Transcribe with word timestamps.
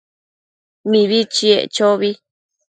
Mibi 0.89 1.19
chiec 1.33 1.65
chobi 1.75 2.09